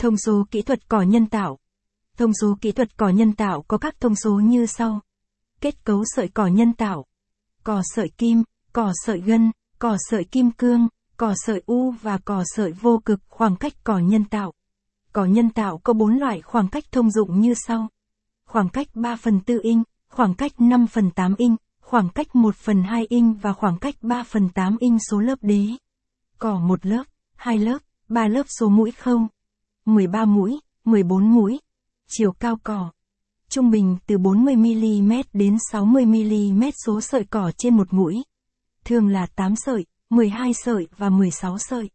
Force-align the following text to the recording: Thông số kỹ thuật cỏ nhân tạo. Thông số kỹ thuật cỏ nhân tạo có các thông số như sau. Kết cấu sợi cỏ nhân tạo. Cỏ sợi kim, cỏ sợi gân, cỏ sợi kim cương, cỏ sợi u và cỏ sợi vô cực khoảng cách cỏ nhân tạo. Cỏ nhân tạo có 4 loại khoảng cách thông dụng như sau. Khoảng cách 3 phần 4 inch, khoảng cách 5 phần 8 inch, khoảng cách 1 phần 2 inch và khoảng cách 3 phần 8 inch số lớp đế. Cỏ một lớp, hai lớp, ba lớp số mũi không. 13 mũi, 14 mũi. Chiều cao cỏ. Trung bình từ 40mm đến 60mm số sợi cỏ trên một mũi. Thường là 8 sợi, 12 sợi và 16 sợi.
Thông 0.00 0.16
số 0.16 0.44
kỹ 0.50 0.62
thuật 0.62 0.88
cỏ 0.88 1.02
nhân 1.02 1.26
tạo. 1.26 1.58
Thông 2.16 2.34
số 2.40 2.56
kỹ 2.60 2.72
thuật 2.72 2.96
cỏ 2.96 3.08
nhân 3.08 3.32
tạo 3.32 3.64
có 3.68 3.78
các 3.78 4.00
thông 4.00 4.14
số 4.14 4.40
như 4.40 4.66
sau. 4.66 5.00
Kết 5.60 5.84
cấu 5.84 6.04
sợi 6.16 6.28
cỏ 6.28 6.46
nhân 6.46 6.72
tạo. 6.72 7.04
Cỏ 7.64 7.82
sợi 7.94 8.08
kim, 8.08 8.42
cỏ 8.72 8.92
sợi 9.06 9.20
gân, 9.20 9.50
cỏ 9.78 9.96
sợi 10.10 10.24
kim 10.24 10.50
cương, 10.50 10.88
cỏ 11.16 11.34
sợi 11.36 11.62
u 11.66 11.90
và 11.90 12.18
cỏ 12.18 12.42
sợi 12.46 12.72
vô 12.72 12.98
cực 13.04 13.20
khoảng 13.28 13.56
cách 13.56 13.72
cỏ 13.84 13.98
nhân 13.98 14.24
tạo. 14.24 14.52
Cỏ 15.12 15.24
nhân 15.24 15.50
tạo 15.50 15.78
có 15.78 15.92
4 15.92 16.18
loại 16.18 16.40
khoảng 16.40 16.68
cách 16.68 16.84
thông 16.92 17.10
dụng 17.10 17.40
như 17.40 17.54
sau. 17.66 17.88
Khoảng 18.46 18.68
cách 18.68 18.88
3 18.94 19.16
phần 19.16 19.40
4 19.46 19.58
inch, 19.58 19.84
khoảng 20.08 20.34
cách 20.34 20.60
5 20.60 20.86
phần 20.86 21.10
8 21.10 21.34
inch, 21.38 21.58
khoảng 21.80 22.08
cách 22.08 22.34
1 22.34 22.54
phần 22.54 22.82
2 22.82 23.06
inch 23.08 23.42
và 23.42 23.52
khoảng 23.52 23.78
cách 23.78 23.94
3 24.00 24.22
phần 24.22 24.48
8 24.48 24.76
inch 24.80 25.00
số 25.10 25.20
lớp 25.20 25.38
đế. 25.40 25.66
Cỏ 26.38 26.58
một 26.58 26.86
lớp, 26.86 27.04
hai 27.36 27.58
lớp, 27.58 27.78
ba 28.08 28.28
lớp 28.28 28.46
số 28.58 28.68
mũi 28.68 28.90
không. 28.90 29.28
13 29.94 30.24
mũi, 30.24 30.60
14 30.84 31.34
mũi. 31.34 31.58
Chiều 32.08 32.32
cao 32.32 32.58
cỏ. 32.64 32.90
Trung 33.48 33.70
bình 33.70 33.96
từ 34.06 34.16
40mm 34.16 35.22
đến 35.32 35.56
60mm 35.72 36.70
số 36.86 37.00
sợi 37.00 37.24
cỏ 37.24 37.52
trên 37.58 37.76
một 37.76 37.92
mũi. 37.92 38.22
Thường 38.84 39.08
là 39.08 39.26
8 39.26 39.56
sợi, 39.56 39.86
12 40.10 40.52
sợi 40.54 40.88
và 40.96 41.08
16 41.08 41.58
sợi. 41.58 41.90